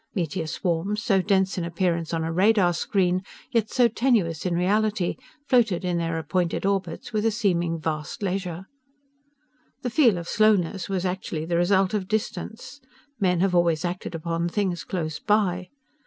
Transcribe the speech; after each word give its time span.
Meteor 0.15 0.47
swarms, 0.47 0.99
so 1.03 1.21
dense 1.21 1.59
in 1.59 1.63
appearance 1.63 2.11
on 2.11 2.23
a 2.23 2.31
radar 2.33 2.73
screen, 2.73 3.21
yet 3.51 3.69
so 3.69 3.87
tenuous 3.87 4.47
in 4.47 4.55
reality, 4.55 5.15
floated 5.47 5.85
in 5.85 5.99
their 5.99 6.17
appointed 6.17 6.65
orbits 6.65 7.13
with 7.13 7.23
a 7.23 7.29
seeming 7.29 7.79
vast 7.79 8.23
leisure. 8.23 8.65
The 9.83 9.91
feel 9.91 10.17
of 10.17 10.27
slowness 10.27 10.89
was 10.89 11.05
actually 11.05 11.45
the 11.45 11.57
result 11.57 11.93
of 11.93 12.07
distance. 12.07 12.81
Men 13.19 13.41
have 13.41 13.53
always 13.53 13.85
acted 13.85 14.15
upon 14.15 14.49
things 14.49 14.83
close 14.83 15.19
by. 15.19 15.69